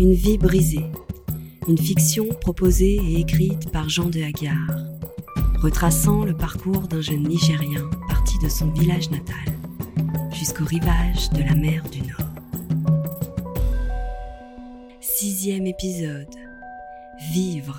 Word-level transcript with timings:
Une 0.00 0.14
vie 0.14 0.38
brisée. 0.38 0.86
Une 1.68 1.76
fiction 1.76 2.24
proposée 2.40 2.94
et 2.94 3.20
écrite 3.20 3.70
par 3.70 3.90
Jean 3.90 4.06
de 4.06 4.22
Hagar, 4.22 4.78
retraçant 5.60 6.24
le 6.24 6.34
parcours 6.34 6.88
d'un 6.88 7.02
jeune 7.02 7.24
Nigérien 7.24 7.90
parti 8.08 8.38
de 8.38 8.48
son 8.48 8.70
village 8.70 9.10
natal 9.10 9.36
jusqu'au 10.32 10.64
rivage 10.64 11.28
de 11.34 11.42
la 11.42 11.54
mer 11.54 11.84
du 11.92 12.00
Nord. 12.00 12.30
Sixième 15.02 15.66
épisode. 15.66 16.34
Vivre. 17.34 17.78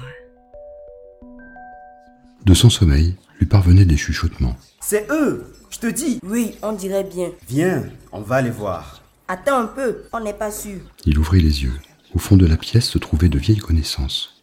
De 2.46 2.54
son 2.54 2.70
sommeil 2.70 3.16
lui 3.40 3.48
parvenaient 3.48 3.84
des 3.84 3.98
chuchotements. 3.98 4.58
C'est 4.80 5.08
eux, 5.10 5.52
je 5.72 5.80
te 5.80 5.88
dis. 5.88 6.20
Oui, 6.24 6.56
on 6.62 6.74
dirait 6.74 7.04
bien. 7.04 7.32
Viens, 7.50 7.84
on 8.12 8.22
va 8.22 8.44
les 8.44 8.52
voir. 8.52 9.02
Attends 9.28 9.58
un 9.58 9.66
peu, 9.66 10.04
on 10.14 10.20
n'est 10.20 10.36
pas 10.36 10.52
sûr. 10.52 10.82
Il 11.08 11.18
ouvrit 11.18 11.42
les 11.42 11.64
yeux. 11.64 11.74
Au 12.14 12.20
fond 12.20 12.36
de 12.36 12.46
la 12.46 12.58
pièce 12.58 12.90
se 12.90 12.98
trouvaient 12.98 13.30
de 13.30 13.40
vieilles 13.40 13.58
connaissances. 13.58 14.42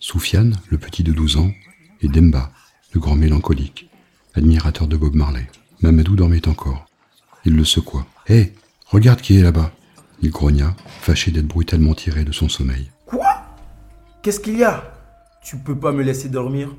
Soufiane, 0.00 0.56
le 0.68 0.78
petit 0.78 1.02
de 1.02 1.12
12 1.12 1.36
ans, 1.36 1.52
et 2.00 2.08
Demba, 2.08 2.52
le 2.92 3.00
grand 3.00 3.14
mélancolique, 3.14 3.88
admirateur 4.34 4.88
de 4.88 4.96
Bob 4.96 5.14
Marley. 5.14 5.46
Mamadou 5.80 6.16
dormait 6.16 6.48
encore. 6.48 6.86
Il 7.44 7.54
le 7.54 7.64
secoua. 7.64 8.06
Hé, 8.28 8.52
regarde 8.86 9.20
qui 9.20 9.36
est 9.36 9.42
là-bas. 9.42 9.72
Il 10.22 10.30
grogna, 10.30 10.76
fâché 11.00 11.30
d'être 11.30 11.46
brutalement 11.46 11.94
tiré 11.94 12.24
de 12.24 12.32
son 12.32 12.48
sommeil. 12.48 12.90
Quoi? 13.06 13.26
Qu'est-ce 14.22 14.40
qu'il 14.40 14.58
y 14.58 14.64
a? 14.64 14.92
Tu 15.44 15.56
peux 15.56 15.78
pas 15.78 15.92
me 15.92 16.02
laisser 16.02 16.28
dormir? 16.28 16.74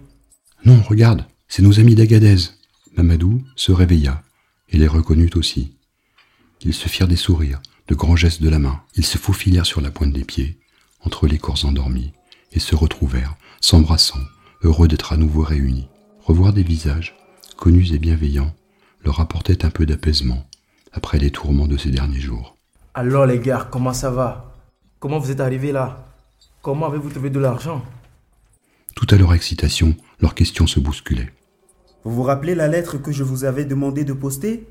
Non, 0.66 0.82
regarde, 0.82 1.26
c'est 1.48 1.62
nos 1.62 1.80
amis 1.80 1.96
d'Agadez. 1.96 2.38
Mamadou 2.98 3.42
se 3.56 3.72
réveilla 3.72 4.24
et 4.68 4.78
les 4.78 4.88
reconnut 4.88 5.32
aussi. 5.36 5.78
Ils 6.62 6.74
se 6.74 6.90
firent 6.90 7.08
des 7.08 7.16
sourires, 7.16 7.62
de 7.90 7.96
grands 7.96 8.16
gestes 8.16 8.42
de 8.42 8.50
la 8.50 8.60
main. 8.60 8.82
Ils 8.96 9.06
se 9.06 9.18
faufilèrent 9.18 9.66
sur 9.66 9.82
la 9.82 9.92
pointe 9.92 10.14
des 10.14 10.24
pieds, 10.24 10.60
entre 11.02 11.28
les 11.28 11.40
corps 11.40 11.66
endormis, 11.66 12.14
et 12.52 12.60
se 12.60 12.76
retrouvèrent, 12.76 13.36
s'embrassant, 13.60 14.22
heureux 14.62 14.88
d'être 14.88 15.12
à 15.12 15.18
nouveau 15.18 15.42
réunis. 15.42 15.90
Revoir 16.22 16.54
des 16.54 16.64
visages, 16.64 17.16
connus 17.58 17.92
et 17.92 17.98
bienveillants, 17.98 18.54
leur 19.04 19.20
apportait 19.20 19.66
un 19.66 19.72
peu 19.72 19.88
d'apaisement 19.88 20.46
après 20.94 21.18
les 21.18 21.32
tourments 21.32 21.68
de 21.68 21.78
ces 21.78 21.90
derniers 21.90 22.20
jours. 22.20 22.56
Alors 22.94 23.26
les 23.26 23.40
gars, 23.40 23.68
comment 23.72 23.94
ça 23.94 24.12
va? 24.12 24.54
Comment 25.00 25.18
vous 25.18 25.32
êtes 25.32 25.40
arrivés 25.40 25.72
là? 25.72 26.06
Comment 26.62 26.88
avez-vous 26.88 27.10
trouvé 27.10 27.30
de 27.30 27.40
l'argent? 27.40 27.84
Tout 28.96 29.08
à 29.10 29.16
leur 29.16 29.34
excitation, 29.34 29.96
leurs 30.20 30.36
questions 30.36 30.68
se 30.68 30.80
bousculaient. 30.80 31.32
Vous 32.04 32.14
vous 32.14 32.24
rappelez 32.24 32.54
la 32.54 32.68
lettre 32.68 32.98
que 32.98 33.12
je 33.12 33.24
vous 33.24 33.46
avais 33.46 33.66
demandé 33.66 34.04
de 34.04 34.14
poster? 34.14 34.68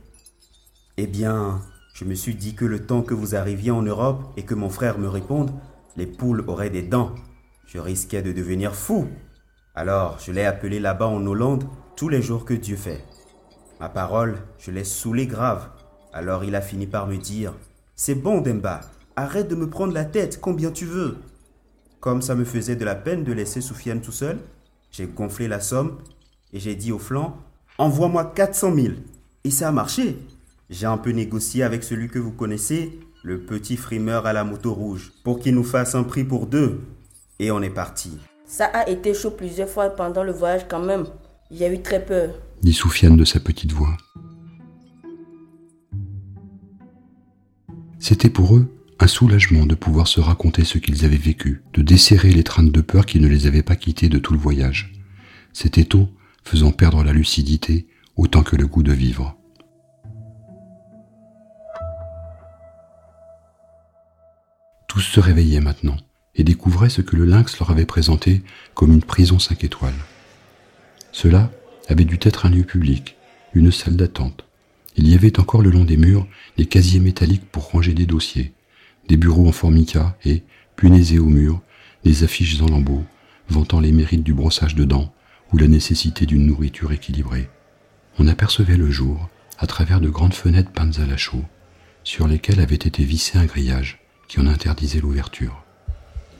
Eh 0.98 1.06
bien, 1.06 1.62
je 1.98 2.04
me 2.04 2.14
suis 2.14 2.36
dit 2.36 2.54
que 2.54 2.64
le 2.64 2.86
temps 2.86 3.02
que 3.02 3.12
vous 3.12 3.34
arriviez 3.34 3.72
en 3.72 3.82
Europe 3.82 4.22
et 4.36 4.44
que 4.44 4.54
mon 4.54 4.70
frère 4.70 5.00
me 5.00 5.08
réponde, 5.08 5.50
les 5.96 6.06
poules 6.06 6.44
auraient 6.46 6.70
des 6.70 6.82
dents. 6.82 7.12
Je 7.66 7.80
risquais 7.80 8.22
de 8.22 8.30
devenir 8.30 8.76
fou. 8.76 9.08
Alors, 9.74 10.16
je 10.24 10.30
l'ai 10.30 10.44
appelé 10.44 10.78
là-bas 10.78 11.08
en 11.08 11.26
Hollande 11.26 11.64
tous 11.96 12.08
les 12.08 12.22
jours 12.22 12.44
que 12.44 12.54
Dieu 12.54 12.76
fait. 12.76 13.04
Ma 13.80 13.88
parole, 13.88 14.38
je 14.58 14.70
l'ai 14.70 14.84
saoulé 14.84 15.26
grave. 15.26 15.70
Alors 16.12 16.44
il 16.44 16.54
a 16.54 16.60
fini 16.60 16.86
par 16.86 17.08
me 17.08 17.16
dire 17.16 17.52
C'est 17.96 18.14
bon, 18.14 18.42
Demba, 18.42 18.82
arrête 19.16 19.48
de 19.48 19.56
me 19.56 19.68
prendre 19.68 19.92
la 19.92 20.04
tête 20.04 20.40
combien 20.40 20.70
tu 20.70 20.84
veux. 20.84 21.18
Comme 21.98 22.22
ça 22.22 22.36
me 22.36 22.44
faisait 22.44 22.76
de 22.76 22.84
la 22.84 22.94
peine 22.94 23.24
de 23.24 23.32
laisser 23.32 23.60
Soufiane 23.60 24.02
tout 24.02 24.12
seul, 24.12 24.38
j'ai 24.92 25.06
gonflé 25.06 25.48
la 25.48 25.58
somme 25.58 25.98
et 26.52 26.60
j'ai 26.60 26.76
dit 26.76 26.92
au 26.92 27.00
flanc 27.00 27.36
Envoie-moi 27.76 28.24
400 28.36 28.72
000. 28.76 28.94
Et 29.42 29.50
ça 29.50 29.66
a 29.66 29.72
marché. 29.72 30.16
J'ai 30.70 30.84
un 30.84 30.98
peu 30.98 31.10
négocié 31.10 31.62
avec 31.62 31.82
celui 31.82 32.08
que 32.08 32.18
vous 32.18 32.30
connaissez, 32.30 33.00
le 33.22 33.40
petit 33.40 33.76
frimeur 33.76 34.26
à 34.26 34.34
la 34.34 34.44
moto 34.44 34.74
rouge, 34.74 35.12
pour 35.24 35.38
qu'il 35.40 35.54
nous 35.54 35.64
fasse 35.64 35.94
un 35.94 36.02
prix 36.02 36.24
pour 36.24 36.46
deux. 36.46 36.80
Et 37.38 37.50
on 37.50 37.62
est 37.62 37.70
parti. 37.70 38.18
Ça 38.44 38.66
a 38.66 38.86
été 38.86 39.14
chaud 39.14 39.30
plusieurs 39.30 39.68
fois 39.68 39.88
pendant 39.88 40.24
le 40.24 40.32
voyage 40.32 40.66
quand 40.68 40.84
même. 40.84 41.06
J'ai 41.50 41.72
eu 41.72 41.80
très 41.80 42.04
peur. 42.04 42.34
Dit 42.60 42.74
Soufiane 42.74 43.16
de 43.16 43.24
sa 43.24 43.40
petite 43.40 43.72
voix. 43.72 43.96
C'était 47.98 48.30
pour 48.30 48.54
eux 48.54 48.68
un 49.00 49.06
soulagement 49.06 49.64
de 49.64 49.74
pouvoir 49.74 50.06
se 50.06 50.20
raconter 50.20 50.64
ce 50.64 50.76
qu'ils 50.76 51.06
avaient 51.06 51.16
vécu, 51.16 51.62
de 51.72 51.80
desserrer 51.80 52.30
l'étreinte 52.30 52.72
de 52.72 52.80
peur 52.82 53.06
qui 53.06 53.20
ne 53.20 53.28
les 53.28 53.46
avait 53.46 53.62
pas 53.62 53.76
quittés 53.76 54.10
de 54.10 54.18
tout 54.18 54.34
le 54.34 54.38
voyage. 54.38 54.92
C'était 55.54 55.84
tôt, 55.84 56.08
faisant 56.44 56.72
perdre 56.72 57.02
la 57.04 57.12
lucidité 57.12 57.86
autant 58.16 58.42
que 58.42 58.56
le 58.56 58.66
goût 58.66 58.82
de 58.82 58.92
vivre. 58.92 59.37
Tous 64.98 65.04
se 65.04 65.20
réveillaient 65.20 65.60
maintenant 65.60 65.96
et 66.34 66.42
découvraient 66.42 66.90
ce 66.90 67.02
que 67.02 67.14
le 67.14 67.24
lynx 67.24 67.60
leur 67.60 67.70
avait 67.70 67.86
présenté 67.86 68.42
comme 68.74 68.92
une 68.92 69.00
prison 69.00 69.38
cinq 69.38 69.62
étoiles. 69.62 69.94
Cela 71.12 71.52
avait 71.86 72.04
dû 72.04 72.18
être 72.20 72.46
un 72.46 72.50
lieu 72.50 72.64
public, 72.64 73.16
une 73.54 73.70
salle 73.70 73.94
d'attente. 73.94 74.44
Il 74.96 75.06
y 75.06 75.14
avait 75.14 75.38
encore 75.38 75.62
le 75.62 75.70
long 75.70 75.84
des 75.84 75.96
murs 75.96 76.26
des 76.56 76.66
casiers 76.66 76.98
métalliques 76.98 77.48
pour 77.52 77.70
ranger 77.70 77.94
des 77.94 78.06
dossiers, 78.06 78.54
des 79.06 79.16
bureaux 79.16 79.46
en 79.46 79.52
formica 79.52 80.16
et, 80.24 80.42
punaisés 80.74 81.20
au 81.20 81.26
mur, 81.26 81.62
des 82.02 82.24
affiches 82.24 82.60
en 82.60 82.66
lambeaux 82.66 83.04
vantant 83.48 83.78
les 83.78 83.92
mérites 83.92 84.24
du 84.24 84.34
brossage 84.34 84.74
de 84.74 84.82
dents 84.82 85.14
ou 85.52 85.58
la 85.58 85.68
nécessité 85.68 86.26
d'une 86.26 86.44
nourriture 86.44 86.90
équilibrée. 86.90 87.48
On 88.18 88.26
apercevait 88.26 88.76
le 88.76 88.90
jour, 88.90 89.30
à 89.60 89.68
travers 89.68 90.00
de 90.00 90.10
grandes 90.10 90.34
fenêtres 90.34 90.72
peintes 90.72 90.98
à 90.98 91.06
la 91.06 91.16
chaux, 91.16 91.44
sur 92.02 92.26
lesquelles 92.26 92.58
avait 92.58 92.74
été 92.74 93.04
vissé 93.04 93.38
un 93.38 93.44
grillage 93.44 93.97
qui 94.28 94.38
en 94.38 94.46
interdisait 94.46 95.00
l'ouverture. 95.00 95.64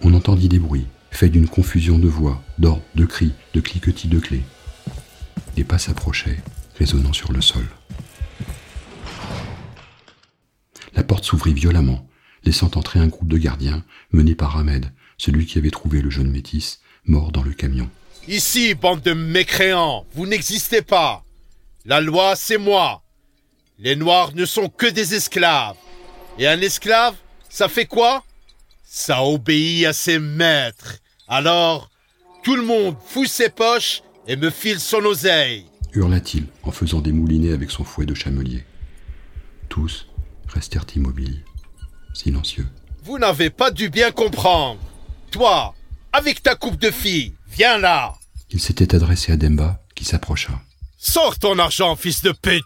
On 0.03 0.15
entendit 0.15 0.49
des 0.49 0.59
bruits, 0.59 0.87
faits 1.10 1.32
d'une 1.32 1.49
confusion 1.49 1.99
de 1.99 2.06
voix, 2.06 2.43
d'ordres, 2.59 2.82
de 2.94 3.04
cris, 3.04 3.32
de 3.54 3.60
cliquetis 3.60 4.09
de 4.09 4.21
clés. 4.21 4.44
Des 5.56 5.65
pas 5.65 5.78
s'approchaient, 5.78 6.38
résonnant 6.78 7.12
sur 7.12 7.32
le 7.32 7.41
sol. 7.41 7.66
La 10.94 11.03
porte 11.03 11.25
s'ouvrit 11.25 11.54
violemment, 11.54 12.06
laissant 12.44 12.71
entrer 12.75 13.00
un 13.00 13.09
groupe 13.09 13.28
de 13.28 13.38
gardiens 13.38 13.84
menés 14.12 14.34
par 14.34 14.56
Ahmed, 14.56 14.93
celui 15.16 15.47
qui 15.47 15.59
avait 15.59 15.70
trouvé 15.70 16.00
le 16.00 16.10
jeune 16.10 16.31
métis, 16.31 16.81
mort 17.05 17.32
dans 17.32 17.43
le 17.43 17.53
camion. 17.53 17.91
Ici, 18.28 18.75
bande 18.75 19.00
de 19.00 19.15
mécréants, 19.15 20.06
vous 20.12 20.26
n'existez 20.26 20.82
pas. 20.82 21.25
La 21.84 22.00
loi, 22.00 22.37
c'est 22.37 22.59
moi. 22.59 23.03
Les 23.78 23.97
Noirs 23.97 24.34
ne 24.34 24.44
sont 24.44 24.69
que 24.69 24.87
des 24.87 25.15
esclaves. 25.15 25.76
Et 26.38 26.47
un 26.47 26.60
esclave, 26.60 27.15
ça 27.48 27.69
fait 27.69 27.86
quoi? 27.86 28.25
Ça 28.84 29.22
obéit 29.22 29.86
à 29.86 29.92
ses 29.92 30.19
maîtres. 30.19 30.98
Alors, 31.26 31.91
tout 32.42 32.56
le 32.56 32.62
monde 32.62 32.97
fout 33.06 33.28
ses 33.28 33.50
poches 33.50 34.03
et 34.26 34.36
me 34.36 34.50
file 34.50 34.81
son 34.81 35.04
oseille. 35.04 35.66
Hurla-t-il 35.92 36.47
en 36.62 36.70
faisant 36.70 37.00
des 37.00 37.12
moulinets 37.12 37.53
avec 37.53 37.70
son 37.70 37.84
fouet 37.84 38.06
de 38.06 38.14
chamelier. 38.14 38.64
Tous 39.69 40.06
restèrent 40.48 40.87
immobiles, 40.97 41.44
silencieux. 42.14 42.66
Vous 43.03 43.19
n'avez 43.19 43.50
pas 43.50 43.70
dû 43.70 43.91
bien 43.91 44.10
comprendre. 44.10 44.81
Toi, 45.31 45.75
avec 46.12 46.42
ta 46.42 46.54
coupe 46.54 46.78
de 46.78 46.91
fille, 46.91 47.34
viens 47.48 47.78
là. 47.78 48.14
Il 48.50 48.60
s'était 48.60 48.94
adressé 48.94 49.32
à 49.32 49.37
Demba, 49.37 49.82
qui 49.94 50.04
s'approcha. 50.04 50.60
Sors 50.97 51.38
ton 51.38 51.58
argent, 51.58 51.97
fils 51.97 52.22
de 52.22 52.32
pute. 52.32 52.64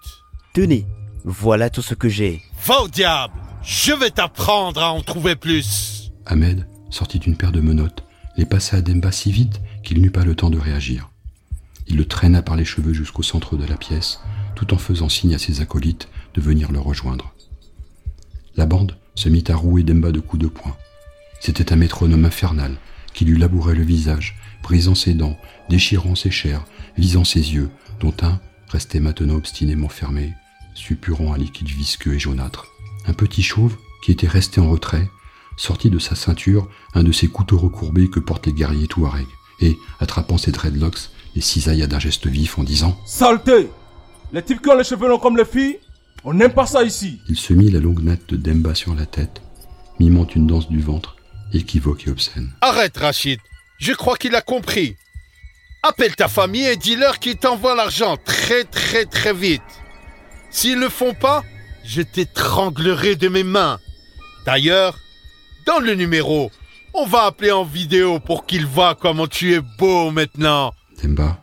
Tenez, 0.54 0.86
voilà 1.24 1.70
tout 1.70 1.82
ce 1.82 1.94
que 1.94 2.08
j'ai. 2.08 2.42
Va 2.64 2.82
au 2.82 2.88
diable. 2.88 3.41
Je 3.64 3.92
vais 3.92 4.10
t'apprendre 4.10 4.82
à 4.82 4.92
en 4.92 5.02
trouver 5.02 5.36
plus. 5.36 6.10
Ahmed 6.26 6.66
sortit 6.90 7.18
une 7.18 7.36
paire 7.36 7.52
de 7.52 7.60
menottes, 7.60 8.04
les 8.36 8.44
passa 8.44 8.78
à 8.78 8.80
Demba 8.80 9.12
si 9.12 9.30
vite 9.30 9.60
qu'il 9.84 10.00
n'eut 10.00 10.10
pas 10.10 10.24
le 10.24 10.34
temps 10.34 10.50
de 10.50 10.58
réagir. 10.58 11.10
Il 11.86 11.96
le 11.96 12.04
traîna 12.04 12.42
par 12.42 12.56
les 12.56 12.64
cheveux 12.64 12.92
jusqu'au 12.92 13.22
centre 13.22 13.56
de 13.56 13.64
la 13.64 13.76
pièce, 13.76 14.20
tout 14.56 14.74
en 14.74 14.78
faisant 14.78 15.08
signe 15.08 15.34
à 15.34 15.38
ses 15.38 15.60
acolytes 15.60 16.08
de 16.34 16.40
venir 16.40 16.72
le 16.72 16.80
rejoindre. 16.80 17.34
La 18.56 18.66
bande 18.66 18.96
se 19.14 19.28
mit 19.28 19.44
à 19.48 19.54
rouer 19.54 19.84
Demba 19.84 20.10
de 20.10 20.20
coups 20.20 20.42
de 20.42 20.48
poing. 20.48 20.76
C'était 21.40 21.72
un 21.72 21.76
métronome 21.76 22.24
infernal 22.24 22.76
qui 23.14 23.24
lui 23.24 23.38
labourait 23.38 23.74
le 23.74 23.82
visage, 23.82 24.36
brisant 24.62 24.94
ses 24.94 25.14
dents, 25.14 25.38
déchirant 25.68 26.14
ses 26.14 26.30
chairs, 26.30 26.64
visant 26.96 27.24
ses 27.24 27.54
yeux, 27.54 27.70
dont 28.00 28.14
un 28.22 28.40
restait 28.68 29.00
maintenant 29.00 29.34
obstinément 29.34 29.88
fermé, 29.88 30.32
suppurant 30.74 31.32
un 31.32 31.38
liquide 31.38 31.68
visqueux 31.68 32.14
et 32.14 32.18
jaunâtre. 32.18 32.71
Un 33.06 33.12
petit 33.12 33.42
chauve, 33.42 33.76
qui 34.02 34.12
était 34.12 34.28
resté 34.28 34.60
en 34.60 34.70
retrait, 34.70 35.08
sortit 35.56 35.90
de 35.90 35.98
sa 35.98 36.14
ceinture 36.14 36.68
un 36.94 37.02
de 37.02 37.12
ces 37.12 37.28
couteaux 37.28 37.58
recourbés 37.58 38.08
que 38.08 38.20
portent 38.20 38.46
les 38.46 38.52
guerriers 38.52 38.88
touaregs, 38.88 39.26
et, 39.60 39.76
attrapant 40.00 40.38
ses 40.38 40.50
dreadlocks, 40.50 41.10
les 41.34 41.40
cisailla 41.40 41.86
d'un 41.86 41.98
geste 41.98 42.26
vif 42.26 42.58
en 42.58 42.64
disant 42.64 42.98
Saleté 43.06 43.70
Les 44.32 44.42
types 44.42 44.60
qui 44.60 44.68
ont 44.68 44.76
les 44.76 44.84
cheveux 44.84 45.08
longs 45.08 45.18
comme 45.18 45.36
les 45.36 45.44
filles, 45.44 45.78
on 46.24 46.34
n'aime 46.34 46.52
pas 46.52 46.66
ça 46.66 46.84
ici 46.84 47.20
Il 47.28 47.36
se 47.36 47.52
mit 47.52 47.70
la 47.70 47.80
longue 47.80 48.02
natte 48.02 48.28
de 48.28 48.36
Demba 48.36 48.74
sur 48.74 48.94
la 48.94 49.06
tête, 49.06 49.42
mimant 49.98 50.26
une 50.26 50.46
danse 50.46 50.68
du 50.68 50.80
ventre, 50.80 51.16
équivoque 51.52 52.06
et 52.06 52.10
obscène. 52.10 52.52
Arrête, 52.60 52.96
Rachid. 52.96 53.40
Je 53.78 53.92
crois 53.92 54.16
qu'il 54.16 54.34
a 54.36 54.42
compris. 54.42 54.96
Appelle 55.82 56.14
ta 56.14 56.28
famille 56.28 56.66
et 56.66 56.76
dis-leur 56.76 57.18
qu'ils 57.18 57.36
t'envoient 57.36 57.74
l'argent 57.74 58.16
très 58.24 58.62
très 58.62 59.04
très 59.04 59.32
vite. 59.32 59.62
S'ils 60.50 60.76
ne 60.76 60.82
le 60.82 60.88
font 60.88 61.14
pas, 61.14 61.42
je 61.84 62.02
t'étranglerai 62.02 63.16
de 63.16 63.28
mes 63.28 63.44
mains. 63.44 63.78
D'ailleurs, 64.46 64.98
Donne 65.66 65.84
le 65.84 65.94
numéro. 65.94 66.50
On 66.92 67.06
va 67.06 67.24
appeler 67.24 67.52
en 67.52 67.64
vidéo 67.64 68.18
pour 68.18 68.46
qu'il 68.46 68.66
voit 68.66 68.96
comment 68.96 69.28
tu 69.28 69.54
es 69.54 69.60
beau 69.78 70.10
maintenant. 70.10 70.72
Demba 71.02 71.38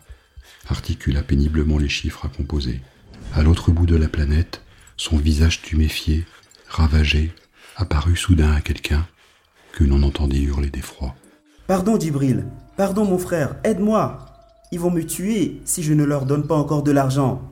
articula 0.69 1.23
péniblement 1.23 1.77
les 1.77 1.89
chiffres 1.89 2.25
à 2.25 2.27
composer. 2.27 2.81
À 3.33 3.41
l'autre 3.41 3.71
bout 3.71 3.85
de 3.85 3.95
la 3.95 4.07
planète, 4.07 4.61
son 4.97 5.17
visage 5.17 5.61
tuméfié, 5.61 6.25
ravagé, 6.67 7.31
apparut 7.77 8.17
soudain 8.17 8.51
à 8.51 8.61
quelqu'un 8.61 9.07
que 9.71 9.83
l'on 9.83 10.03
entendait 10.03 10.41
hurler 10.41 10.69
d'effroi. 10.69 11.15
Pardon, 11.65 11.99
Djibril. 11.99 12.45
Pardon, 12.77 13.05
mon 13.05 13.17
frère. 13.17 13.55
Aide-moi. 13.63 14.25
Ils 14.71 14.79
vont 14.79 14.91
me 14.91 15.03
tuer 15.03 15.61
si 15.65 15.81
je 15.81 15.93
ne 15.93 16.03
leur 16.03 16.25
donne 16.25 16.45
pas 16.45 16.55
encore 16.55 16.83
de 16.83 16.91
l'argent. 16.91 17.48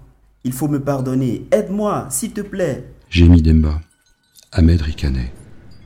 Il 0.47 0.53
faut 0.53 0.69
me 0.69 0.81
pardonner. 0.81 1.45
Aide-moi, 1.51 2.07
s'il 2.09 2.31
te 2.31 2.39
plaît. 2.39 2.85
Gémit 3.09 3.41
Demba. 3.41 3.81
Ahmed 4.53 4.81
ricanait, 4.81 5.33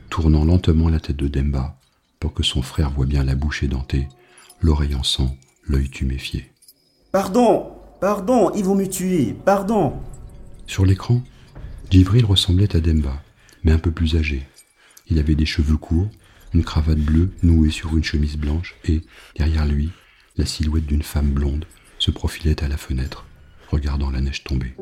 tournant 0.08 0.44
lentement 0.44 0.88
la 0.88 1.00
tête 1.00 1.16
de 1.16 1.26
Demba 1.26 1.80
pour 2.20 2.32
que 2.32 2.44
son 2.44 2.62
frère 2.62 2.92
voie 2.92 3.06
bien 3.06 3.24
la 3.24 3.34
bouche 3.34 3.64
édentée, 3.64 4.06
l'oreille 4.60 4.94
en 4.94 5.02
sang, 5.02 5.36
l'œil 5.66 5.90
tuméfié. 5.90 6.52
Pardon, 7.10 7.72
pardon, 8.00 8.52
ils 8.54 8.62
vont 8.62 8.76
me 8.76 8.86
tuer. 8.86 9.34
Pardon. 9.44 9.94
Sur 10.68 10.86
l'écran, 10.86 11.20
Djibril 11.90 12.24
ressemblait 12.24 12.76
à 12.76 12.80
Demba, 12.80 13.20
mais 13.64 13.72
un 13.72 13.80
peu 13.80 13.90
plus 13.90 14.14
âgé. 14.14 14.46
Il 15.08 15.18
avait 15.18 15.34
des 15.34 15.44
cheveux 15.44 15.76
courts, 15.76 16.08
une 16.54 16.62
cravate 16.62 17.00
bleue 17.00 17.32
nouée 17.42 17.70
sur 17.70 17.96
une 17.96 18.04
chemise 18.04 18.36
blanche 18.36 18.76
et, 18.84 19.00
derrière 19.36 19.66
lui, 19.66 19.90
la 20.36 20.46
silhouette 20.46 20.86
d'une 20.86 21.02
femme 21.02 21.32
blonde 21.32 21.64
se 21.98 22.12
profilait 22.12 22.62
à 22.62 22.68
la 22.68 22.76
fenêtre, 22.76 23.26
regardant 23.72 24.10
la 24.10 24.20
neige 24.20 24.44
tomber. 24.44 24.74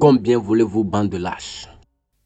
Combien 0.00 0.38
voulez-vous, 0.38 0.82
bande 0.82 1.10
de 1.10 1.18
lâches? 1.18 1.68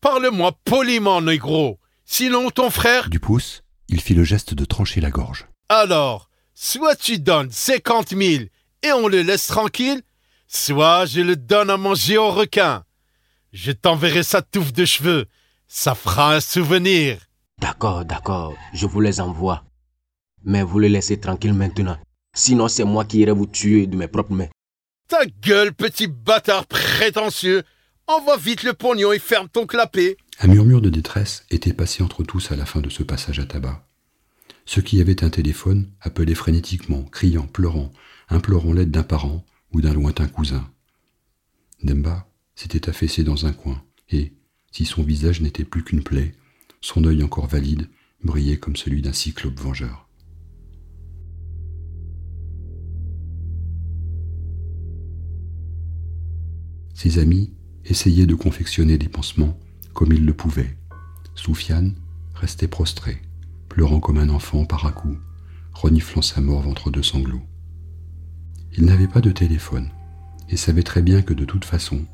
Parle-moi 0.00 0.53
poliment, 0.65 1.21
négro. 1.21 1.81
Sinon, 2.05 2.50
ton 2.50 2.71
frère? 2.71 3.11
Du 3.11 3.19
pouce, 3.19 3.65
il 3.88 4.00
fit 4.00 4.15
le 4.15 4.23
geste 4.23 4.55
de 4.55 4.65
trancher 4.65 5.00
la 5.00 5.11
gorge. 5.11 5.49
Alors, 5.69 6.31
soit 6.55 6.94
tu 6.94 7.19
donnes 7.19 7.50
50 7.50 8.11
000 8.11 8.44
et 8.85 8.93
on 8.93 9.09
le 9.09 9.23
laisse 9.23 9.49
tranquille, 9.49 10.03
soit 10.47 11.06
je 11.06 11.21
le 11.21 11.35
donne 11.35 11.69
à 11.69 11.76
manger 11.76 12.17
au 12.17 12.31
requin. 12.31 12.85
Je 13.53 13.73
t'enverrai 13.73 14.23
sa 14.23 14.41
touffe 14.41 14.73
de 14.73 14.85
cheveux. 14.85 15.26
Ça 15.67 15.97
fera 15.97 16.37
un 16.37 16.41
souvenir. 16.41 17.19
D'accord, 17.61 18.05
d'accord, 18.05 18.55
je 18.73 18.87
vous 18.87 19.00
les 19.00 19.21
envoie. 19.21 19.65
Mais 20.44 20.62
vous 20.62 20.79
le 20.79 20.87
laissez 20.87 21.19
tranquille 21.19 21.55
maintenant. 21.55 21.99
Sinon, 22.37 22.69
c'est 22.69 22.85
moi 22.85 23.05
qui 23.05 23.19
irai 23.19 23.32
vous 23.32 23.47
tuer 23.47 23.88
de 23.88 23.97
mes 23.97 24.06
propres 24.06 24.32
mains. 24.32 24.53
Ta 25.08 25.26
gueule, 25.42 25.74
petit 25.74 26.06
bâtard 26.06 26.66
prétentieux. 26.66 27.62
Envoie 28.06 28.36
vite 28.36 28.62
le 28.62 28.72
pognon 28.72 29.12
et 29.12 29.18
ferme 29.18 29.48
ton 29.48 29.66
clapet. 29.66 30.16
Un 30.40 30.48
murmure 30.48 30.80
de 30.80 30.90
détresse 30.90 31.44
était 31.50 31.72
passé 31.72 32.02
entre 32.02 32.22
tous 32.22 32.50
à 32.50 32.56
la 32.56 32.66
fin 32.66 32.80
de 32.80 32.90
ce 32.90 33.02
passage 33.02 33.38
à 33.38 33.44
tabac. 33.44 33.86
Ceux 34.66 34.82
qui 34.82 35.00
avaient 35.00 35.22
un 35.22 35.30
téléphone 35.30 35.90
appelaient 36.00 36.34
frénétiquement, 36.34 37.02
criant, 37.04 37.46
pleurant, 37.46 37.92
implorant 38.30 38.72
l'aide 38.72 38.90
d'un 38.90 39.02
parent 39.02 39.44
ou 39.72 39.80
d'un 39.80 39.92
lointain 39.92 40.26
cousin. 40.26 40.70
Demba 41.82 42.26
s'était 42.54 42.88
affaissé 42.88 43.24
dans 43.24 43.46
un 43.46 43.52
coin, 43.52 43.82
et, 44.10 44.32
si 44.72 44.86
son 44.86 45.02
visage 45.02 45.40
n'était 45.40 45.64
plus 45.64 45.84
qu'une 45.84 46.02
plaie, 46.02 46.34
son 46.80 47.04
œil 47.04 47.22
encore 47.22 47.46
valide 47.46 47.88
brillait 48.22 48.56
comme 48.56 48.76
celui 48.76 49.02
d'un 49.02 49.12
cyclope 49.12 49.60
vengeur. 49.60 50.08
Ses 57.04 57.18
amis 57.18 57.50
essayaient 57.84 58.25
de 58.25 58.34
confectionner 58.34 58.96
des 58.96 59.11
pansements 59.11 59.58
comme 59.92 60.14
ils 60.14 60.25
le 60.25 60.32
pouvaient. 60.32 60.75
Soufiane 61.34 61.96
restait 62.34 62.66
prostré, 62.66 63.20
pleurant 63.68 64.00
comme 64.00 64.16
un 64.16 64.30
enfant 64.30 64.64
par 64.64 64.87
à 64.87 64.92
coup, 64.92 65.18
reniflant 65.75 66.23
sa 66.23 66.40
morve 66.40 66.66
entre 66.66 66.90
deux 66.90 67.02
sanglots. 67.02 67.42
Il 68.73 68.87
n'avait 68.87 69.06
pas 69.06 69.20
de 69.20 69.32
téléphone 69.32 69.90
et 70.49 70.56
savait 70.56 70.82
très 70.82 71.02
bien 71.02 71.20
que 71.20 71.34
de 71.34 71.44
toute 71.44 71.66
façon, 71.66 72.06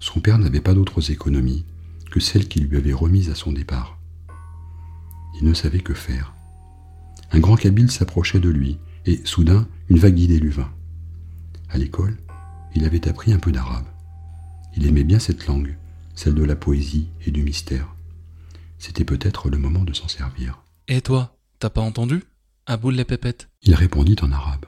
son 0.00 0.18
père 0.18 0.38
n'avait 0.38 0.60
pas 0.60 0.74
d'autres 0.74 1.12
économies 1.12 1.64
que 2.10 2.18
celles 2.18 2.48
qu'il 2.48 2.64
lui 2.64 2.78
avait 2.78 2.92
remises 2.92 3.30
à 3.30 3.36
son 3.36 3.52
départ. 3.52 3.96
Il 5.40 5.46
ne 5.46 5.54
savait 5.54 5.82
que 5.82 5.94
faire. 5.94 6.34
Un 7.30 7.38
grand 7.38 7.54
kabyle 7.54 7.92
s'approchait 7.92 8.40
de 8.40 8.50
lui 8.50 8.80
et 9.06 9.20
soudain 9.24 9.68
une 9.88 10.00
vague 10.00 10.18
idée 10.18 10.40
lui 10.40 10.50
vint. 10.50 10.72
À 11.68 11.78
l'école, 11.78 12.16
il 12.74 12.84
avait 12.84 13.06
appris 13.06 13.32
un 13.32 13.38
peu 13.38 13.52
d'arabe. 13.52 13.86
Il 14.74 14.86
aimait 14.86 15.04
bien 15.04 15.18
cette 15.18 15.46
langue, 15.46 15.76
celle 16.14 16.34
de 16.34 16.44
la 16.44 16.56
poésie 16.56 17.08
et 17.26 17.30
du 17.30 17.42
mystère. 17.42 17.94
C'était 18.78 19.04
peut-être 19.04 19.48
le 19.50 19.58
moment 19.58 19.84
de 19.84 19.92
s'en 19.92 20.08
servir. 20.08 20.62
Et 20.88 21.00
toi, 21.00 21.36
t'as 21.58 21.70
pas 21.70 21.80
entendu 21.80 22.24
Aboul 22.66 22.94
les 22.94 23.04
pépettes 23.04 23.48
Il 23.62 23.74
répondit 23.74 24.16
en 24.22 24.32
arabe. 24.32 24.66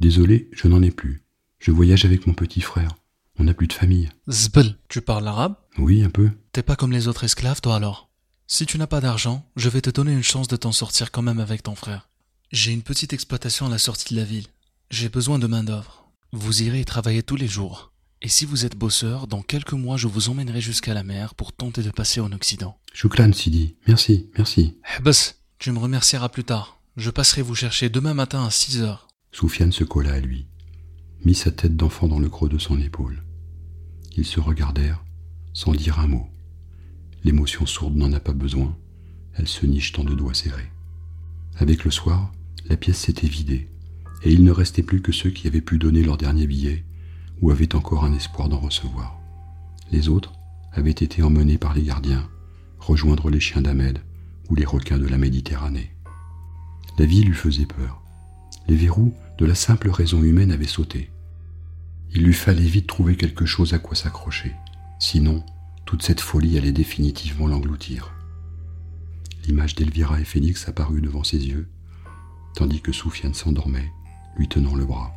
Désolé, 0.00 0.48
je 0.52 0.68
n'en 0.68 0.82
ai 0.82 0.90
plus. 0.90 1.22
Je 1.58 1.70
voyage 1.70 2.04
avec 2.04 2.26
mon 2.26 2.34
petit 2.34 2.60
frère. 2.60 2.96
On 3.38 3.44
n'a 3.44 3.54
plus 3.54 3.68
de 3.68 3.72
famille. 3.72 4.08
Zbel, 4.28 4.76
tu 4.88 5.00
parles 5.00 5.26
arabe? 5.26 5.56
Oui, 5.78 6.02
un 6.02 6.10
peu. 6.10 6.30
T'es 6.52 6.62
pas 6.62 6.76
comme 6.76 6.92
les 6.92 7.08
autres 7.08 7.24
esclaves, 7.24 7.60
toi 7.60 7.76
alors? 7.76 8.10
Si 8.46 8.66
tu 8.66 8.78
n'as 8.78 8.86
pas 8.86 9.00
d'argent, 9.00 9.48
je 9.56 9.68
vais 9.68 9.80
te 9.80 9.90
donner 9.90 10.12
une 10.12 10.22
chance 10.22 10.48
de 10.48 10.56
t'en 10.56 10.72
sortir 10.72 11.10
quand 11.10 11.22
même 11.22 11.40
avec 11.40 11.62
ton 11.62 11.74
frère. 11.74 12.08
J'ai 12.50 12.72
une 12.72 12.82
petite 12.82 13.12
exploitation 13.12 13.66
à 13.66 13.70
la 13.70 13.78
sortie 13.78 14.14
de 14.14 14.20
la 14.20 14.26
ville. 14.26 14.48
J'ai 14.90 15.08
besoin 15.08 15.38
de 15.38 15.46
main-d'œuvre. 15.46 16.10
Vous 16.32 16.62
irez 16.62 16.80
y 16.80 16.84
travailler 16.84 17.22
tous 17.22 17.36
les 17.36 17.48
jours. 17.48 17.91
Et 18.24 18.28
si 18.28 18.44
vous 18.44 18.64
êtes 18.64 18.76
bosseur, 18.76 19.26
dans 19.26 19.42
quelques 19.42 19.72
mois, 19.72 19.96
je 19.96 20.06
vous 20.06 20.28
emmènerai 20.28 20.60
jusqu'à 20.60 20.94
la 20.94 21.02
mer 21.02 21.34
pour 21.34 21.52
tenter 21.52 21.82
de 21.82 21.90
passer 21.90 22.20
en 22.20 22.30
Occident. 22.30 22.78
Chouklan, 22.92 23.32
Sidi. 23.32 23.74
Merci, 23.88 24.30
merci. 24.38 24.78
Hebs, 24.96 25.34
tu 25.58 25.72
me 25.72 25.80
remercieras 25.80 26.28
plus 26.28 26.44
tard. 26.44 26.80
Je 26.96 27.10
passerai 27.10 27.42
vous 27.42 27.56
chercher 27.56 27.88
demain 27.88 28.14
matin 28.14 28.44
à 28.44 28.50
6 28.50 28.80
heures. 28.80 29.08
Soufiane 29.32 29.72
se 29.72 29.82
colla 29.82 30.12
à 30.12 30.20
lui, 30.20 30.46
mit 31.24 31.34
sa 31.34 31.50
tête 31.50 31.76
d'enfant 31.76 32.06
dans 32.06 32.20
le 32.20 32.28
creux 32.28 32.48
de 32.48 32.58
son 32.58 32.78
épaule. 32.78 33.24
Ils 34.16 34.26
se 34.26 34.38
regardèrent, 34.38 35.02
sans 35.52 35.72
dire 35.72 35.98
un 35.98 36.06
mot. 36.06 36.28
L'émotion 37.24 37.66
sourde 37.66 37.96
n'en 37.96 38.12
a 38.12 38.20
pas 38.20 38.34
besoin, 38.34 38.76
elle 39.34 39.48
se 39.48 39.66
niche 39.66 39.90
dans 39.92 40.04
deux 40.04 40.14
doigts 40.14 40.34
serrés. 40.34 40.70
Avec 41.56 41.82
le 41.84 41.90
soir, 41.90 42.30
la 42.66 42.76
pièce 42.76 42.98
s'était 42.98 43.26
vidée, 43.26 43.68
et 44.22 44.32
il 44.32 44.44
ne 44.44 44.52
restait 44.52 44.84
plus 44.84 45.02
que 45.02 45.10
ceux 45.10 45.30
qui 45.30 45.48
avaient 45.48 45.60
pu 45.60 45.78
donner 45.78 46.04
leur 46.04 46.18
dernier 46.18 46.46
billet 46.46 46.84
ou 47.42 47.50
avaient 47.50 47.74
encore 47.74 48.04
un 48.04 48.14
espoir 48.14 48.48
d'en 48.48 48.58
recevoir. 48.58 49.20
Les 49.90 50.08
autres 50.08 50.32
avaient 50.72 50.90
été 50.90 51.22
emmenés 51.22 51.58
par 51.58 51.74
les 51.74 51.82
gardiens, 51.82 52.26
rejoindre 52.78 53.28
les 53.28 53.40
chiens 53.40 53.60
d'Ahmed 53.60 53.98
ou 54.48 54.54
les 54.54 54.64
requins 54.64 54.98
de 54.98 55.06
la 55.06 55.18
Méditerranée. 55.18 55.90
La 56.98 57.04
vie 57.04 57.22
lui 57.22 57.34
faisait 57.34 57.66
peur. 57.66 58.00
Les 58.68 58.76
verrous 58.76 59.12
de 59.38 59.44
la 59.44 59.54
simple 59.54 59.90
raison 59.90 60.22
humaine 60.22 60.52
avaient 60.52 60.66
sauté. 60.66 61.10
Il 62.14 62.22
lui 62.22 62.34
fallait 62.34 62.62
vite 62.62 62.86
trouver 62.86 63.16
quelque 63.16 63.44
chose 63.44 63.74
à 63.74 63.78
quoi 63.78 63.96
s'accrocher, 63.96 64.54
sinon 64.98 65.44
toute 65.84 66.02
cette 66.02 66.20
folie 66.20 66.58
allait 66.58 66.72
définitivement 66.72 67.48
l'engloutir. 67.48 68.12
L'image 69.46 69.74
d'Elvira 69.74 70.20
et 70.20 70.24
Félix 70.24 70.68
apparut 70.68 71.00
devant 71.00 71.24
ses 71.24 71.38
yeux, 71.38 71.68
tandis 72.54 72.80
que 72.80 72.92
Soufiane 72.92 73.34
s'endormait, 73.34 73.90
lui 74.36 74.48
tenant 74.48 74.74
le 74.74 74.84
bras. 74.84 75.12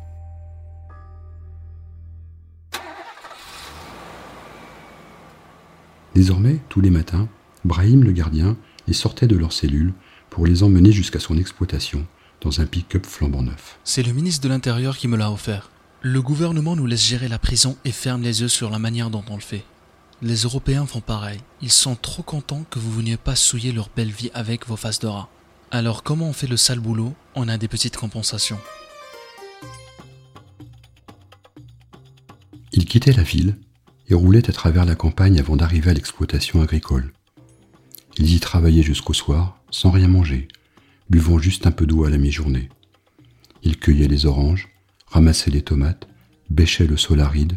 Désormais, 6.16 6.60
tous 6.70 6.80
les 6.80 6.88
matins, 6.88 7.28
Brahim 7.66 8.02
le 8.02 8.12
gardien 8.12 8.56
les 8.86 8.94
sortait 8.94 9.26
de 9.26 9.36
leur 9.36 9.52
cellule 9.52 9.92
pour 10.30 10.46
les 10.46 10.62
emmener 10.62 10.90
jusqu'à 10.90 11.20
son 11.20 11.36
exploitation 11.36 12.06
dans 12.40 12.62
un 12.62 12.64
pick-up 12.64 13.04
flambant 13.04 13.42
neuf. 13.42 13.78
C'est 13.84 14.02
le 14.02 14.14
ministre 14.14 14.42
de 14.42 14.48
l'Intérieur 14.48 14.96
qui 14.96 15.08
me 15.08 15.18
l'a 15.18 15.30
offert. 15.30 15.68
Le 16.00 16.22
gouvernement 16.22 16.74
nous 16.74 16.86
laisse 16.86 17.04
gérer 17.04 17.28
la 17.28 17.38
prison 17.38 17.76
et 17.84 17.92
ferme 17.92 18.22
les 18.22 18.40
yeux 18.40 18.48
sur 18.48 18.70
la 18.70 18.78
manière 18.78 19.10
dont 19.10 19.24
on 19.28 19.34
le 19.34 19.42
fait. 19.42 19.62
Les 20.22 20.36
Européens 20.36 20.86
font 20.86 21.02
pareil. 21.02 21.38
Ils 21.60 21.70
sont 21.70 21.96
trop 21.96 22.22
contents 22.22 22.64
que 22.70 22.78
vous 22.78 22.92
veniez 22.92 23.18
pas 23.18 23.36
souiller 23.36 23.72
leur 23.72 23.90
belle 23.94 24.10
vie 24.10 24.30
avec 24.32 24.66
vos 24.66 24.76
faces 24.76 25.00
de 25.00 25.08
rat. 25.08 25.28
Alors 25.70 26.02
comment 26.02 26.30
on 26.30 26.32
fait 26.32 26.46
le 26.46 26.56
sale 26.56 26.80
boulot? 26.80 27.12
On 27.34 27.46
a 27.46 27.58
des 27.58 27.68
petites 27.68 27.98
compensations. 27.98 28.58
Ils 32.72 32.86
quittaient 32.86 33.12
la 33.12 33.22
ville 33.22 33.58
et 34.08 34.14
roulaient 34.14 34.48
à 34.48 34.52
travers 34.52 34.84
la 34.84 34.94
campagne 34.94 35.38
avant 35.38 35.56
d'arriver 35.56 35.90
à 35.90 35.94
l'exploitation 35.94 36.62
agricole. 36.62 37.12
Ils 38.18 38.34
y 38.34 38.40
travaillaient 38.40 38.82
jusqu'au 38.82 39.12
soir, 39.12 39.60
sans 39.70 39.90
rien 39.90 40.08
manger, 40.08 40.48
buvant 41.10 41.38
juste 41.38 41.66
un 41.66 41.72
peu 41.72 41.86
d'eau 41.86 42.04
à 42.04 42.10
la 42.10 42.18
mi-journée. 42.18 42.68
Ils 43.62 43.78
cueillaient 43.78 44.08
les 44.08 44.26
oranges, 44.26 44.68
ramassaient 45.06 45.50
les 45.50 45.62
tomates, 45.62 46.08
bêchaient 46.50 46.86
le 46.86 46.96
sol 46.96 47.20
aride, 47.20 47.56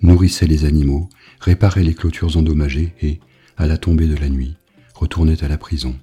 nourrissaient 0.00 0.46
les 0.46 0.64
animaux, 0.64 1.08
réparaient 1.40 1.82
les 1.82 1.94
clôtures 1.94 2.36
endommagées 2.36 2.94
et, 3.02 3.20
à 3.56 3.66
la 3.66 3.76
tombée 3.76 4.06
de 4.06 4.16
la 4.16 4.28
nuit, 4.28 4.56
retournaient 4.94 5.44
à 5.44 5.48
la 5.48 5.58
prison, 5.58 5.96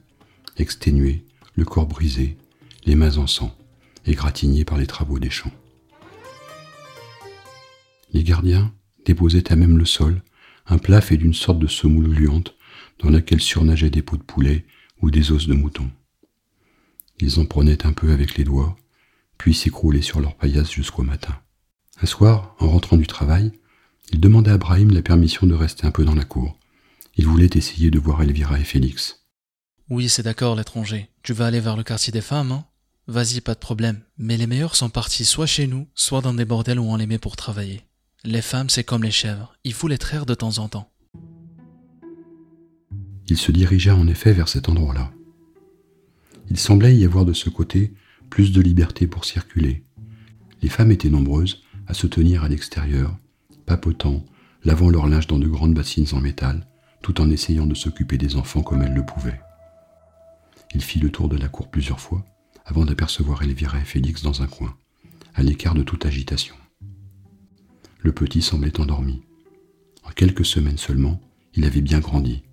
exténués, 0.57 1.25
le 1.55 1.65
corps 1.65 1.87
brisé, 1.87 2.37
les 2.85 2.95
mains 2.95 3.17
en 3.17 3.27
sang, 3.27 3.55
égratignés 4.05 4.65
par 4.65 4.77
les 4.77 4.87
travaux 4.87 5.19
des 5.19 5.29
champs. 5.29 5.51
Les 8.13 8.23
gardiens 8.23 8.73
déposaient 9.05 9.51
à 9.51 9.55
même 9.55 9.77
le 9.77 9.85
sol 9.85 10.21
un 10.67 10.77
plat 10.77 11.01
fait 11.01 11.17
d'une 11.17 11.33
sorte 11.33 11.59
de 11.59 11.67
semoule 11.67 12.09
gluante 12.09 12.55
dans 13.00 13.09
laquelle 13.09 13.41
surnageaient 13.41 13.89
des 13.89 14.01
peaux 14.01 14.17
de 14.17 14.24
poulet 14.24 14.65
ou 15.01 15.12
des 15.12 15.31
os 15.31 15.47
de 15.47 15.53
mouton. 15.53 15.89
Ils 17.19 17.39
en 17.39 17.45
prenaient 17.45 17.85
un 17.85 17.93
peu 17.93 18.12
avec 18.12 18.38
les 18.38 18.43
doigts, 18.43 18.75
puis 19.38 19.53
s'écroulaient 19.53 20.01
sur 20.01 20.19
leur 20.19 20.35
paillasse 20.35 20.71
jusqu'au 20.71 21.03
matin. 21.03 21.38
Un 22.01 22.05
soir, 22.05 22.55
en 22.59 22.69
rentrant 22.69 22.97
du 22.97 23.07
travail, 23.07 23.51
il 24.12 24.19
demanda 24.19 24.53
à 24.53 24.57
Brahim 24.57 24.91
la 24.91 25.01
permission 25.01 25.47
de 25.47 25.53
rester 25.53 25.85
un 25.85 25.91
peu 25.91 26.03
dans 26.03 26.15
la 26.15 26.25
cour. 26.25 26.57
Il 27.15 27.27
voulait 27.27 27.50
essayer 27.53 27.91
de 27.91 28.00
voir 28.00 28.21
Elvira 28.21 28.59
et 28.59 28.63
Félix. 28.63 29.25
Oui, 29.89 30.09
c'est 30.09 30.24
d'accord, 30.24 30.55
l'étranger. 30.55 31.09
Tu 31.24 31.33
vas 31.33 31.45
aller 31.45 31.59
vers 31.59 31.77
le 31.77 31.83
quartier 31.83 32.12
des 32.12 32.21
femmes, 32.21 32.51
hein 32.51 32.65
Vas-y, 33.07 33.39
pas 33.39 33.53
de 33.53 33.59
problème. 33.59 34.01
Mais 34.17 34.35
les 34.35 34.47
meilleurs 34.47 34.75
sont 34.75 34.89
partis 34.89 35.25
soit 35.25 35.45
chez 35.45 35.67
nous, 35.67 35.88
soit 35.93 36.21
dans 36.21 36.33
des 36.33 36.45
bordels 36.45 36.79
où 36.79 36.85
on 36.85 36.95
les 36.95 37.05
met 37.05 37.19
pour 37.19 37.35
travailler. 37.35 37.83
Les 38.27 38.41
femmes, 38.41 38.72
c'est 38.72 38.84
comme 38.84 39.03
les 39.03 39.12
chèvres. 39.12 39.53
Il 39.63 39.74
faut 39.74 39.88
les 39.88 40.00
traire 40.00 40.25
de 40.25 40.34
temps 40.34 40.58
en 40.58 40.67
temps. 40.67 40.89
Il 43.27 43.38
se 43.38 43.51
dirigea 43.51 43.96
en 43.96 44.08
effet 44.08 44.34
vers 44.34 44.48
cet 44.48 44.67
endroit-là. 44.67 45.12
Il 46.50 46.58
semblait 46.58 46.96
y 46.96 47.05
avoir 47.05 47.25
de 47.25 47.34
ce 47.34 47.51
côté 47.51 47.94
plus 48.32 48.51
de 48.51 48.62
liberté 48.62 49.05
pour 49.05 49.25
circuler. 49.25 49.84
Les 50.63 50.70
femmes 50.70 50.89
étaient 50.89 51.12
nombreuses 51.12 51.62
à 51.86 51.94
se 51.94 52.08
tenir 52.08 52.44
à 52.44 52.50
l'extérieur, 52.50 53.15
papotant, 53.67 54.25
lavant 54.63 54.89
leur 54.89 55.05
linge 55.05 55.27
dans 55.27 55.38
de 55.38 55.48
grandes 55.48 55.75
bassines 55.75 56.08
en 56.13 56.20
métal, 56.20 56.65
tout 57.03 57.22
en 57.22 57.29
essayant 57.29 57.67
de 57.67 57.75
s'occuper 57.75 58.17
des 58.17 58.38
enfants 58.38 58.63
comme 58.63 58.82
elles 58.82 58.96
le 58.96 59.05
pouvaient. 59.05 59.39
Il 60.74 60.82
fit 60.82 60.98
le 61.00 61.12
tour 61.12 61.29
de 61.29 61.38
la 61.38 61.48
cour 61.48 61.70
plusieurs 61.70 62.00
fois 62.00 62.25
avant 62.65 62.86
d'apercevoir 62.86 63.44
Elvira 63.44 63.77
et 63.79 63.86
Félix 63.86 64.24
dans 64.24 64.41
un 64.41 64.48
coin, 64.48 64.75
à 65.36 65.44
l'écart 65.44 65.75
de 65.75 65.84
toute 65.84 66.08
agitation. 66.08 66.55
Le 68.05 68.12
petit 68.12 68.43
semblait 68.43 68.79
endormi. 68.79 69.24
En 70.03 70.12
quelques 70.12 70.45
semaines 70.45 70.77
seulement, 70.77 71.19
il 71.55 71.65
avait 71.65 71.81
bien 71.81 71.97
grandi. 71.97 72.43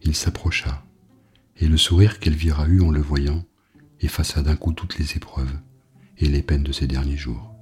Il 0.00 0.14
s'approcha, 0.14 0.82
et 1.58 1.68
le 1.68 1.76
sourire 1.76 2.18
qu'Elvira 2.18 2.66
eut 2.66 2.80
en 2.80 2.90
le 2.90 3.02
voyant 3.02 3.44
effaça 4.00 4.40
d'un 4.40 4.56
coup 4.56 4.72
toutes 4.72 4.98
les 4.98 5.14
épreuves 5.14 5.52
et 6.16 6.26
les 6.26 6.40
peines 6.40 6.62
de 6.62 6.72
ces 6.72 6.86
derniers 6.86 7.18
jours. 7.18 7.54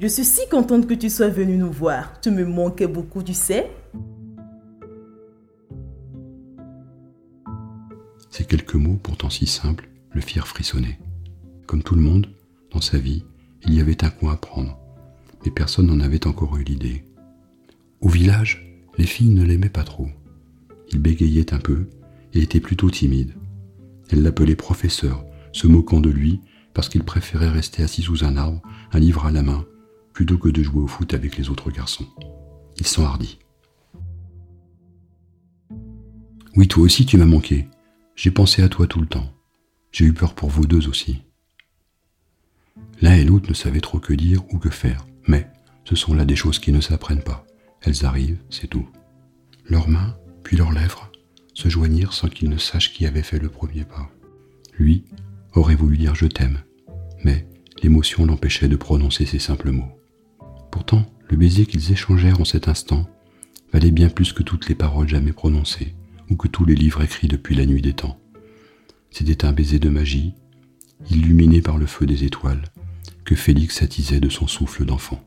Je 0.00 0.06
suis 0.06 0.24
si 0.24 0.48
contente 0.48 0.86
que 0.86 0.94
tu 0.94 1.10
sois 1.10 1.28
venu 1.28 1.58
nous 1.58 1.70
voir. 1.70 2.18
Tu 2.22 2.30
me 2.30 2.46
manquais 2.46 2.86
beaucoup, 2.86 3.22
tu 3.22 3.34
sais. 3.34 3.70
Ces 8.30 8.46
quelques 8.46 8.74
mots, 8.74 8.98
pourtant 9.02 9.28
si 9.28 9.46
simples, 9.46 9.90
le 10.12 10.22
firent 10.22 10.48
frissonner. 10.48 10.98
Comme 11.68 11.82
tout 11.82 11.94
le 11.94 12.00
monde, 12.00 12.30
dans 12.72 12.80
sa 12.80 12.96
vie, 12.96 13.26
il 13.66 13.74
y 13.74 13.80
avait 13.80 14.02
un 14.02 14.08
coin 14.08 14.32
à 14.32 14.36
prendre, 14.36 14.78
mais 15.44 15.50
personne 15.50 15.88
n'en 15.88 16.00
avait 16.00 16.26
encore 16.26 16.56
eu 16.56 16.64
l'idée. 16.64 17.04
Au 18.00 18.08
village, 18.08 18.82
les 18.96 19.04
filles 19.04 19.34
ne 19.34 19.44
l'aimaient 19.44 19.68
pas 19.68 19.84
trop. 19.84 20.08
Il 20.90 20.98
bégayait 20.98 21.52
un 21.52 21.58
peu 21.58 21.90
et 22.32 22.40
était 22.40 22.60
plutôt 22.60 22.90
timide. 22.90 23.34
Elles 24.08 24.22
l'appelaient 24.22 24.56
professeur, 24.56 25.26
se 25.52 25.66
moquant 25.66 26.00
de 26.00 26.08
lui 26.08 26.40
parce 26.72 26.88
qu'il 26.88 27.04
préférait 27.04 27.50
rester 27.50 27.82
assis 27.82 28.00
sous 28.00 28.24
un 28.24 28.38
arbre, 28.38 28.62
un 28.92 28.98
livre 28.98 29.26
à 29.26 29.30
la 29.30 29.42
main, 29.42 29.66
plutôt 30.14 30.38
que 30.38 30.48
de 30.48 30.62
jouer 30.62 30.80
au 30.80 30.86
foot 30.86 31.12
avec 31.12 31.36
les 31.36 31.50
autres 31.50 31.70
garçons. 31.70 32.06
Il 32.78 32.86
s'enhardit. 32.86 33.40
Oui, 36.56 36.66
toi 36.66 36.84
aussi 36.84 37.04
tu 37.04 37.18
m'as 37.18 37.26
manqué. 37.26 37.68
J'ai 38.16 38.30
pensé 38.30 38.62
à 38.62 38.70
toi 38.70 38.86
tout 38.86 39.02
le 39.02 39.06
temps. 39.06 39.30
J'ai 39.92 40.06
eu 40.06 40.14
peur 40.14 40.34
pour 40.34 40.48
vous 40.48 40.66
deux 40.66 40.88
aussi. 40.88 41.27
L'un 43.00 43.14
et 43.14 43.24
l'autre 43.24 43.48
ne 43.48 43.54
savaient 43.54 43.80
trop 43.80 43.98
que 43.98 44.12
dire 44.12 44.42
ou 44.52 44.58
que 44.58 44.70
faire, 44.70 45.06
mais 45.26 45.48
ce 45.84 45.96
sont 45.96 46.14
là 46.14 46.24
des 46.24 46.36
choses 46.36 46.58
qui 46.58 46.72
ne 46.72 46.80
s'apprennent 46.80 47.22
pas. 47.22 47.46
Elles 47.82 48.04
arrivent, 48.04 48.40
c'est 48.50 48.66
tout. 48.66 48.88
Leurs 49.66 49.88
mains, 49.88 50.16
puis 50.42 50.56
leurs 50.56 50.72
lèvres, 50.72 51.10
se 51.54 51.68
joignirent 51.68 52.12
sans 52.12 52.28
qu'ils 52.28 52.50
ne 52.50 52.58
sachent 52.58 52.92
qui 52.92 53.06
avait 53.06 53.22
fait 53.22 53.38
le 53.38 53.48
premier 53.48 53.84
pas. 53.84 54.10
Lui 54.78 55.04
aurait 55.54 55.74
voulu 55.74 55.96
dire 55.96 56.14
je 56.14 56.26
t'aime, 56.26 56.58
mais 57.24 57.46
l'émotion 57.82 58.26
l'empêchait 58.26 58.68
de 58.68 58.76
prononcer 58.76 59.26
ces 59.26 59.38
simples 59.38 59.70
mots. 59.70 59.98
Pourtant, 60.70 61.06
le 61.28 61.36
baiser 61.36 61.66
qu'ils 61.66 61.92
échangèrent 61.92 62.40
en 62.40 62.44
cet 62.44 62.68
instant 62.68 63.08
valait 63.72 63.90
bien 63.90 64.08
plus 64.08 64.32
que 64.32 64.42
toutes 64.42 64.68
les 64.68 64.74
paroles 64.74 65.08
jamais 65.08 65.32
prononcées, 65.32 65.94
ou 66.30 66.36
que 66.36 66.48
tous 66.48 66.64
les 66.64 66.74
livres 66.74 67.02
écrits 67.02 67.28
depuis 67.28 67.54
la 67.54 67.66
nuit 67.66 67.82
des 67.82 67.92
temps. 67.92 68.18
C'était 69.10 69.44
un 69.44 69.52
baiser 69.52 69.78
de 69.78 69.88
magie, 69.88 70.34
illuminé 71.10 71.60
par 71.60 71.78
le 71.78 71.86
feu 71.86 72.06
des 72.06 72.24
étoiles, 72.24 72.62
que 73.24 73.34
Félix 73.34 73.82
attisait 73.82 74.20
de 74.20 74.28
son 74.28 74.46
souffle 74.46 74.84
d'enfant. 74.84 75.20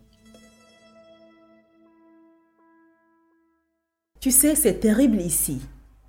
Tu 4.19 4.31
sais, 4.31 4.55
c'est 4.55 4.79
terrible 4.79 5.19
ici. 5.19 5.61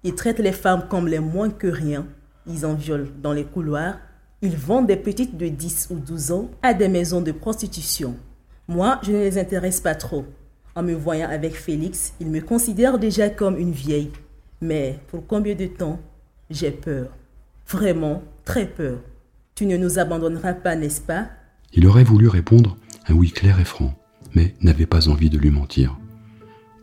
Ils 0.04 0.14
traitent 0.14 0.40
les 0.40 0.52
femmes 0.52 0.86
comme 0.88 1.08
les 1.08 1.20
moins 1.20 1.48
que 1.48 1.66
rien. 1.66 2.06
Ils 2.46 2.66
en 2.66 2.74
violent 2.74 3.08
dans 3.22 3.32
les 3.32 3.44
couloirs. 3.44 3.98
Ils 4.42 4.56
vendent 4.56 4.88
des 4.88 4.96
petites 4.96 5.36
de 5.36 5.48
10 5.48 5.88
ou 5.90 5.94
12 5.94 6.32
ans 6.32 6.50
à 6.60 6.74
des 6.74 6.88
maisons 6.88 7.22
de 7.22 7.32
prostitution. 7.32 8.16
Moi, 8.68 8.98
je 9.02 9.12
ne 9.12 9.18
les 9.18 9.38
intéresse 9.38 9.80
pas 9.80 9.94
trop. 9.94 10.26
En 10.74 10.82
me 10.82 10.94
voyant 10.94 11.28
avec 11.28 11.54
Félix, 11.54 12.14
ils 12.20 12.30
me 12.30 12.40
considèrent 12.40 12.98
déjà 12.98 13.30
comme 13.30 13.58
une 13.58 13.72
vieille. 13.72 14.10
Mais 14.60 14.98
pour 15.08 15.26
combien 15.26 15.54
de 15.54 15.66
temps? 15.66 15.98
J'ai 16.50 16.70
peur. 16.70 17.08
Vraiment, 17.66 18.22
très 18.44 18.66
peur. 18.66 18.98
Tu 19.54 19.66
ne 19.66 19.76
nous 19.76 19.98
abandonneras 19.98 20.54
pas, 20.54 20.76
n'est-ce 20.76 21.00
pas? 21.00 21.28
Il 21.74 21.86
aurait 21.86 22.04
voulu 22.04 22.28
répondre 22.28 22.76
un 23.06 23.14
oui 23.14 23.30
clair 23.30 23.60
et 23.60 23.64
franc, 23.64 23.94
mais 24.34 24.54
n'avait 24.60 24.86
pas 24.86 25.08
envie 25.08 25.30
de 25.30 25.38
lui 25.38 25.50
mentir. 25.50 25.98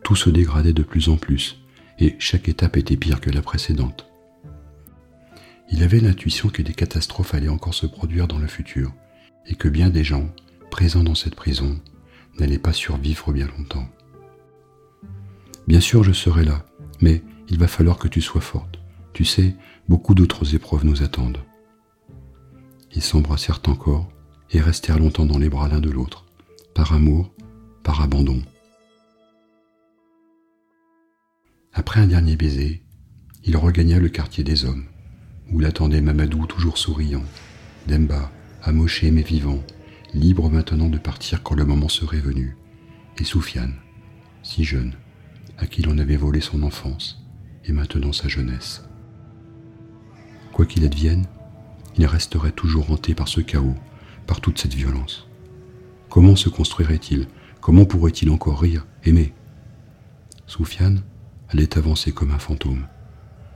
Tout 0.03 0.15
se 0.15 0.29
dégradait 0.29 0.73
de 0.73 0.83
plus 0.83 1.09
en 1.09 1.17
plus, 1.17 1.61
et 1.97 2.15
chaque 2.19 2.47
étape 2.47 2.77
était 2.77 2.97
pire 2.97 3.21
que 3.21 3.31
la 3.31 3.41
précédente. 3.41 4.07
Il 5.71 5.83
avait 5.83 5.99
l'intuition 5.99 6.49
que 6.49 6.61
des 6.61 6.73
catastrophes 6.73 7.33
allaient 7.33 7.49
encore 7.49 7.73
se 7.73 7.85
produire 7.85 8.27
dans 8.27 8.39
le 8.39 8.47
futur, 8.47 8.93
et 9.47 9.55
que 9.55 9.67
bien 9.67 9.89
des 9.89 10.03
gens, 10.03 10.29
présents 10.69 11.03
dans 11.03 11.15
cette 11.15 11.35
prison, 11.35 11.79
n'allaient 12.39 12.59
pas 12.59 12.73
survivre 12.73 13.31
bien 13.33 13.47
longtemps. 13.57 13.87
Bien 15.67 15.79
sûr, 15.79 16.03
je 16.03 16.13
serai 16.13 16.43
là, 16.43 16.65
mais 17.01 17.23
il 17.49 17.57
va 17.57 17.67
falloir 17.67 17.97
que 17.97 18.07
tu 18.07 18.21
sois 18.21 18.41
forte. 18.41 18.79
Tu 19.13 19.25
sais, 19.25 19.55
beaucoup 19.87 20.13
d'autres 20.13 20.55
épreuves 20.55 20.85
nous 20.85 21.03
attendent. 21.03 21.39
Ils 22.95 23.01
s'embrassèrent 23.01 23.61
encore 23.67 24.09
et 24.51 24.59
restèrent 24.59 24.99
longtemps 24.99 25.25
dans 25.25 25.37
les 25.37 25.49
bras 25.49 25.67
l'un 25.67 25.79
de 25.79 25.89
l'autre, 25.89 26.25
par 26.73 26.93
amour, 26.93 27.31
par 27.83 28.01
abandon. 28.01 28.41
Après 31.73 31.99
un 31.99 32.07
dernier 32.07 32.35
baiser, 32.35 32.83
il 33.43 33.55
regagna 33.57 33.99
le 33.99 34.09
quartier 34.09 34.43
des 34.43 34.65
hommes, 34.65 34.85
où 35.51 35.59
l'attendait 35.59 36.01
Mamadou 36.01 36.45
toujours 36.45 36.77
souriant, 36.77 37.23
Demba, 37.87 38.31
amoché 38.63 39.11
mais 39.11 39.21
vivant, 39.21 39.63
libre 40.13 40.49
maintenant 40.49 40.89
de 40.89 40.97
partir 40.97 41.43
quand 41.43 41.55
le 41.55 41.65
moment 41.65 41.89
serait 41.89 42.19
venu, 42.19 42.57
et 43.17 43.23
Soufiane, 43.23 43.75
si 44.43 44.63
jeune, 44.63 44.95
à 45.57 45.67
qui 45.67 45.81
l'on 45.81 45.97
avait 45.97 46.17
volé 46.17 46.41
son 46.41 46.63
enfance 46.63 47.23
et 47.65 47.71
maintenant 47.71 48.13
sa 48.13 48.27
jeunesse. 48.27 48.83
Quoi 50.53 50.65
qu'il 50.65 50.85
advienne, 50.85 51.25
il 51.99 52.05
resterait 52.05 52.53
toujours 52.53 52.91
hanté 52.91 53.13
par 53.13 53.27
ce 53.27 53.41
chaos, 53.41 53.75
par 54.25 54.39
toute 54.39 54.57
cette 54.57 54.73
violence. 54.73 55.27
Comment 56.09 56.37
se 56.37 56.47
construirait-il? 56.47 57.27
Comment 57.59 57.83
pourrait-il 57.83 58.29
encore 58.29 58.61
rire, 58.61 58.87
aimer? 59.03 59.33
Soufiane 60.47 61.03
allait 61.49 61.77
avancer 61.77 62.13
comme 62.13 62.31
un 62.31 62.39
fantôme. 62.39 62.87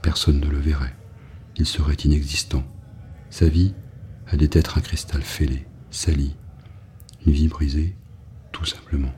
Personne 0.02 0.40
ne 0.40 0.46
le 0.46 0.58
verrait. 0.58 0.94
Il 1.56 1.64
serait 1.64 1.94
inexistant. 1.94 2.64
Sa 3.30 3.48
vie 3.48 3.72
allait 4.26 4.50
être 4.52 4.76
un 4.76 4.82
cristal 4.82 5.22
fêlé, 5.22 5.66
sali, 5.90 6.36
une 7.26 7.32
vie 7.32 7.48
brisée, 7.48 7.96
tout 8.52 8.66
simplement. 8.66 9.14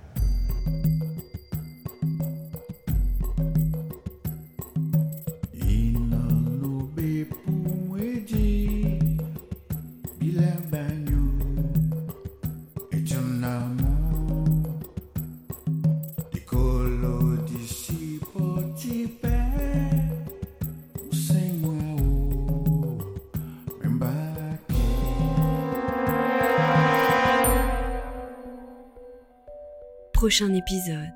Prochain 30.27 30.55
épisode, 30.55 31.15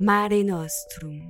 Mare 0.00 0.42
Nostrum. 0.42 1.27